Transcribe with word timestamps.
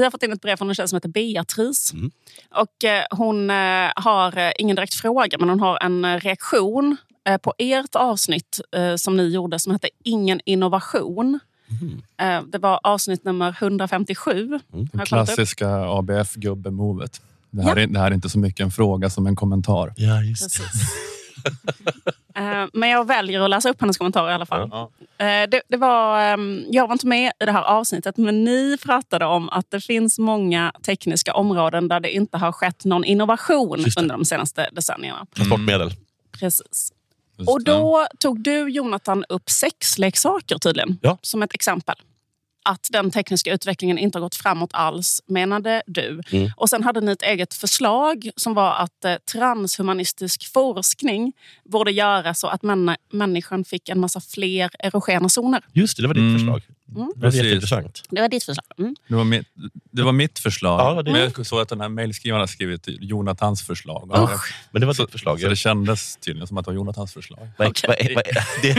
Vi 0.00 0.04
har 0.04 0.10
fått 0.10 0.22
in 0.22 0.32
ett 0.32 0.40
brev 0.40 0.56
från 0.56 0.68
en 0.68 0.74
tjej 0.74 0.88
som 0.88 0.96
heter 0.96 1.08
Beatrice. 1.08 1.92
Mm. 1.92 2.10
Och, 2.50 2.84
eh, 2.84 3.04
hon 3.10 3.50
eh, 3.50 3.90
har 3.96 4.38
eh, 4.38 4.52
ingen 4.58 4.76
direkt 4.76 4.94
fråga, 4.94 5.38
men 5.38 5.48
hon 5.48 5.60
har 5.60 5.78
en 5.82 6.20
reaktion 6.20 6.96
eh, 7.28 7.36
på 7.36 7.54
ert 7.58 7.94
avsnitt 7.94 8.60
som 8.98 9.16
ni 9.16 9.28
gjorde 9.28 9.58
som 9.58 9.72
hette 9.72 9.88
Ingen 10.04 10.40
innovation. 10.44 11.38
Mm. 12.18 12.50
Det 12.50 12.58
var 12.58 12.80
avsnitt 12.82 13.24
nummer 13.24 13.56
157. 13.60 14.60
Mm. 14.72 14.88
Det 14.92 15.06
klassiska 15.06 15.68
ABF-gubbemovet. 15.68 17.20
Det, 17.50 17.62
här 17.62 17.76
Ja. 17.76 17.82
är- 17.82 17.86
det 17.86 17.98
här 17.98 18.06
är 18.10 18.14
inte 18.14 18.28
så 18.28 18.38
mycket 18.38 18.60
en 18.64 18.70
fråga 18.70 19.10
som 19.10 19.26
en 19.26 19.36
kommentar. 19.36 19.92
Ja, 19.96 20.22
just 20.22 20.60
Men 22.72 22.88
jag 22.88 23.06
väljer 23.06 23.40
att 23.40 23.50
läsa 23.50 23.70
upp 23.70 23.80
hennes 23.80 23.98
kommentarer 23.98 24.30
i 24.30 24.34
alla 24.34 24.46
fall. 24.46 24.68
Ja. 24.72 24.90
Eh, 25.18 25.48
Det, 25.48 25.62
det 25.68 25.76
var, 25.76 26.20
ehm, 26.20 26.64
jag 26.70 26.86
var 26.86 26.92
inte 26.92 27.06
med 27.06 27.32
i 27.40 27.44
det 27.44 27.52
här 27.52 27.62
avsnittet, 27.62 28.16
men 28.16 28.44
ni 28.44 28.76
pratade 28.82 29.24
om 29.24 29.48
att 29.48 29.70
det 29.70 29.80
finns 29.80 30.18
många 30.18 30.72
tekniska 30.82 31.34
områden 31.34 31.88
där 31.88 32.00
det 32.00 32.10
inte 32.14 32.38
har 32.38 32.52
skett 32.52 32.84
någon 32.84 33.04
innovation 33.04 33.84
under 33.98 34.16
de 34.16 34.24
senaste 34.24 34.68
decennierna. 34.72 35.26
Transportmedel. 35.36 35.90
Precis. 36.40 36.92
Just 37.38 37.50
Och 37.50 37.64
då 37.64 38.06
tog 38.18 38.42
du, 38.42 38.68
Jonathan, 38.68 39.24
upp 39.28 39.50
sexleksaker 39.50 40.58
tydligen, 40.58 40.98
Ja. 41.02 41.18
som 41.22 41.42
ett 41.42 41.54
exempel. 41.54 41.94
Att 42.70 42.88
den 42.92 43.10
tekniska 43.10 43.52
utvecklingen 43.54 43.98
inte 43.98 44.18
har 44.18 44.22
gått 44.22 44.34
framåt 44.34 44.70
alls, 44.72 45.22
menade 45.26 45.82
du. 45.86 46.20
Mm. 46.32 46.50
Och 46.56 46.70
Sen 46.70 46.82
hade 46.84 47.00
ni 47.00 47.12
ett 47.12 47.22
eget 47.22 47.54
förslag 47.54 48.30
som 48.36 48.54
var 48.54 48.74
att 48.74 49.04
eh, 49.04 49.14
transhumanistisk 49.32 50.52
forskning 50.52 51.32
borde 51.64 51.90
göra 51.92 52.34
så 52.34 52.46
att 52.46 52.62
männa- 52.62 52.96
människan 53.12 53.64
fick 53.64 53.88
en 53.88 54.00
massa 54.00 54.20
fler 54.20 54.70
erogena 54.78 55.28
zoner. 55.28 55.64
Just 55.72 55.96
det, 55.96 56.02
det 56.02 56.06
var 56.08 56.14
ditt 56.14 56.20
Mm. 56.20 56.38
förslag. 56.38 56.62
Mm. 56.96 57.12
Det 57.16 57.20
var 57.26 57.32
jätteintressant. 57.32 58.02
Det 58.10 58.20
var 58.20 58.28
ditt 58.28 58.44
förslag. 58.44 58.64
Mm. 58.78 58.94
Det 59.08 59.14
var 59.14 59.24
mitt, 59.24 59.46
det 59.92 60.02
var 60.02 60.12
mitt 60.12 60.38
förslag. 60.38 60.80
Ja, 60.80 61.02
det- 61.02 61.12
Men 61.12 61.20
jag 61.36 61.46
såg 61.46 61.60
att 61.60 61.68
den 61.68 61.80
här 61.80 61.88
mejlskrivaren 61.88 62.40
har 62.40 62.46
skrivit 62.46 62.84
Jonathans 62.86 63.62
förslag. 63.62 64.10
Ja. 64.12 64.30
Men 64.70 64.80
det 64.80 64.86
var 64.86 64.94
Så, 64.94 65.02
ditt 65.02 65.12
förslag. 65.12 65.40
så 65.40 65.48
det 65.48 65.56
kändes 65.56 66.16
tydligen 66.16 66.46
som 66.46 66.58
att 66.58 66.64
det 66.64 66.70
var 66.70 66.76
Jonathans 66.76 67.12
förslag. 67.12 67.48
Vad- 67.58 67.74
det, 68.62 68.76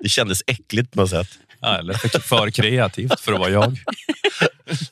det 0.00 0.08
kändes 0.08 0.42
äckligt 0.46 0.90
på 0.92 1.00
något 1.00 1.10
sätt. 1.10 1.28
Ja, 1.60 1.78
eller 1.78 1.94
för, 2.20 2.50
kreativt 2.50 3.20
för 3.20 3.32
att 3.32 3.38
vara 3.40 3.50
jag. 3.50 3.78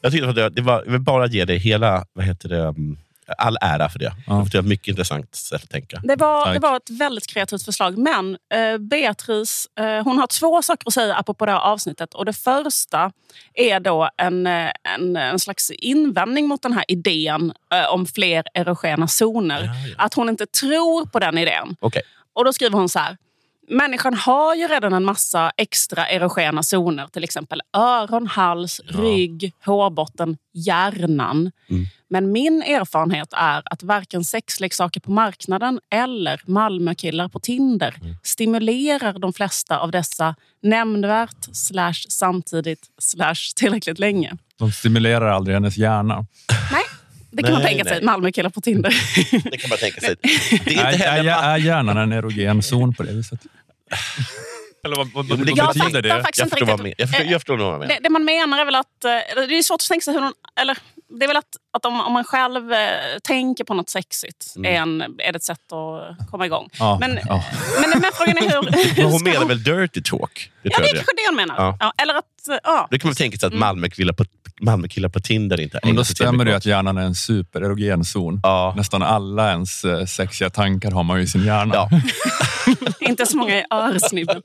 Jag 0.01 0.13
tyckte 0.13 0.29
att 0.29 0.35
det, 0.35 0.49
det 0.51 0.63
var, 0.63 0.83
jag 0.85 0.93
vill 0.93 1.01
bara 1.01 1.27
ge 1.27 1.45
dig 1.45 1.59
hela, 1.59 2.05
vad 2.13 2.25
heter 2.25 2.49
det, 2.49 2.63
mm, 2.63 2.99
all 3.39 3.57
ära 3.61 3.89
för 3.89 3.99
det. 3.99 4.13
Ja. 4.27 4.47
Det 4.51 4.55
var 4.55 4.61
ett 4.61 4.67
mycket 4.69 4.89
intressant 4.89 5.35
sätt 5.35 5.63
att 5.63 5.71
tänka. 5.71 6.01
Det 6.05 6.17
var, 6.17 6.45
Tack. 6.45 6.55
det 6.55 6.61
var 6.61 6.77
ett 6.77 6.91
väldigt 6.91 7.27
kreativt 7.27 7.65
förslag. 7.65 7.99
Men 7.99 8.37
eh, 8.55 8.79
Beatrice 8.79 9.69
eh, 9.81 10.05
hon 10.05 10.19
har 10.19 10.27
två 10.27 10.63
saker 10.63 10.89
att 10.89 10.95
säga 10.95 11.15
apropå 11.15 11.47
det 11.47 11.53
här 11.53 11.59
avsnittet. 11.59 12.15
Och 12.15 12.25
Det 12.25 12.33
första 12.33 13.13
är 13.55 13.81
då 13.81 14.11
en, 14.17 14.47
eh, 14.47 14.71
en, 14.95 15.17
en 15.17 15.39
slags 15.39 15.71
invändning 15.71 16.49
mot 16.49 16.63
den 16.63 16.73
här 16.73 16.85
idén 16.89 17.53
eh, 17.75 17.93
om 17.95 18.07
fler 18.07 18.45
erogena 18.55 19.09
zoner. 19.09 19.65
Ja, 19.65 19.73
ja. 19.89 20.05
Att 20.05 20.15
hon 20.15 20.29
inte 20.29 20.47
tror 20.47 21.07
på 21.07 21.19
den 21.19 21.39
idén. 21.39 21.77
Okej. 21.81 22.03
Och 22.33 22.45
Då 22.45 22.53
skriver 22.53 22.79
hon 22.79 22.89
så 22.89 22.99
här. 22.99 23.17
Människan 23.71 24.15
har 24.15 24.55
ju 24.55 24.67
redan 24.69 24.93
en 24.93 25.05
massa 25.05 25.53
extra 25.57 26.09
erogena 26.09 26.63
zoner. 26.63 27.07
Till 27.07 27.25
exempel 27.25 27.61
öron, 27.77 28.27
hals, 28.27 28.81
Ja. 28.85 29.01
rygg, 29.01 29.53
hårbotten, 29.65 30.37
hjärnan. 30.55 31.51
Mm. 31.71 31.87
Men 32.09 32.33
min 32.33 32.63
erfarenhet 32.63 33.29
är 33.33 33.63
att 33.65 33.83
varken 33.83 34.25
sexleksaker 34.25 35.01
på 35.01 35.11
marknaden 35.11 35.81
eller 35.95 36.41
Malmökillar 36.47 37.29
på 37.29 37.41
Tinder 37.41 37.95
Mm. 38.03 38.15
stimulerar 38.23 39.19
de 39.19 39.33
flesta 39.33 39.79
av 39.79 39.91
dessa 39.91 40.35
nämnvärt, 40.63 41.49
slash 41.53 41.95
samtidigt, 42.09 42.87
slash 42.99 43.55
tillräckligt 43.57 43.99
länge. 43.99 44.33
De 44.59 44.73
stimulerar 44.73 45.27
aldrig 45.31 45.55
hennes 45.55 45.77
hjärna. 45.77 46.27
Nej, 46.73 46.83
det 47.31 47.43
kan 47.43 47.53
man 47.53 47.63
Nej, 47.63 47.71
tänka 47.75 47.85
sig. 47.85 47.97
nej. 47.99 48.05
Malmökillar 48.07 48.51
på 48.51 48.61
Tinder. 48.61 48.95
Det 49.51 49.57
kan 49.57 49.69
man 49.69 49.79
tänka 49.79 50.01
sig. 50.01 50.17
Det 50.65 50.75
är 50.77 50.85
Är, 50.87 50.93
inte 50.93 51.05
är, 51.05 51.11
heller... 51.11 51.33
är 51.33 51.57
hjärnan 51.59 51.97
en 51.97 52.13
erogen 52.13 52.63
zon 52.63 52.95
på 52.95 53.03
det 53.03 53.13
viset? 53.13 53.41
Eller 54.85 54.97
vad, 54.97 55.13
vad, 55.15 55.27
Jo, 55.29 55.37
det 55.37 55.53
vad 55.63 55.75
betyder 55.75 56.03
det? 56.03 56.23
faktiskt 56.23 56.39
Jag 56.39 56.51
förstår, 56.51 56.67
vad 56.67 56.95
jag, 56.99 57.09
förstår, 57.09 57.27
jag 57.27 57.41
förstår 57.41 57.57
vad 57.57 57.67
jag 57.73 57.79
menar. 57.81 57.95
Det, 57.95 58.01
det 58.03 58.11
man 58.11 58.25
menar 58.25 58.59
är 58.59 58.65
väl 58.65 58.75
att... 58.75 59.05
eh, 59.05 59.11
Det 59.49 59.59
är 59.59 59.63
svårt 59.63 59.81
att 59.83 59.89
tänka 59.89 60.05
sig 60.05 60.15
hur 60.15 60.21
någon... 60.21 60.33
Eller, 60.61 60.79
det 61.19 61.25
är 61.25 61.29
väl 61.29 61.37
att, 61.37 61.57
att 61.77 61.85
om, 61.85 62.01
om 62.01 62.13
man 62.13 62.25
själv 62.25 62.73
eh, 62.73 62.89
tänker 63.23 63.65
på 63.65 63.75
något 63.75 63.91
sexigt 63.91 64.53
Mm. 64.57 64.75
är, 64.75 64.79
en, 64.83 65.01
är 65.19 65.33
det 65.33 65.37
ett 65.37 65.43
sätt 65.43 65.73
att 65.73 66.31
komma 66.31 66.47
igång. 66.47 66.69
Ja, 66.79 66.99
Men, 67.01 67.19
ja. 67.29 67.45
men, 67.81 68.01
men 68.01 68.11
frågan 68.15 68.37
är 68.39 68.43
hur... 68.43 68.95
hur 69.03 69.05
hon 69.05 69.23
menar 69.25 69.47
väl 69.47 69.63
dirty 69.63 70.03
talk? 70.03 70.51
Det 70.63 70.69
Ja, 70.73 70.79
det 70.79 70.85
är 70.89 70.93
det. 70.93 70.97
kanske 70.99 71.13
det 71.17 71.23
hon 71.29 71.37
menar. 71.37 71.77
Ja. 71.81 71.93
Eller 72.03 72.15
att... 72.15 72.49
eh, 72.51 72.57
Ja. 72.63 72.89
Då 72.91 72.99
kan 72.99 73.09
man 73.09 73.15
tänka 73.15 73.39
sig 73.39 73.47
att 73.47 73.53
Mm. 73.53 73.61
Malmökillar 73.61 74.13
på, 74.15 74.25
Malmökillar 74.61 75.09
på 75.09 75.21
Tinder 75.21 75.61
inte 75.61 75.81
Men 75.85 75.97
då 75.97 76.05
stämmer 76.05 76.45
det 76.45 76.57
att 76.57 76.67
hjärnan 76.67 76.99
är 76.99 77.03
en 77.03 77.15
supererogen 77.15 78.05
zon. 78.05 78.41
Ja. 78.43 78.75
Nästan 78.77 79.03
alla 79.03 79.51
ens 79.51 79.85
eh, 79.85 80.05
sexiga 80.05 80.51
tankar 80.51 80.91
har 80.91 81.03
man 81.03 81.19
ju 81.19 81.25
i 81.25 81.27
sin 81.27 81.45
hjärna. 81.45 81.75
Ja. 81.75 81.91
Inte 83.01 83.27
så 83.27 83.37
många 83.37 83.59
i 83.59 83.65
örsnibben. 83.71 84.43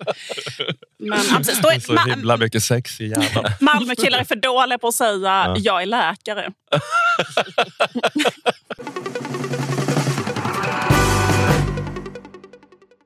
Men. 1.00 1.20
Då 1.62 1.70
Det 1.70 1.76
är 1.76 1.80
så 1.80 2.09
himla 2.09 2.38
mycket 2.38 2.64
sex 2.64 3.02
i 3.02 3.08
hjärnan. 3.08 3.52
Malmökillar 3.59 4.20
är 4.20 4.24
för 4.24 4.36
dåliga 4.36 4.78
på 4.78 4.88
att 4.88 4.96
säga 4.96 5.20
Ja. 5.22 5.56
jag 5.58 5.81
är 5.81 5.86
läkare. 5.86 6.52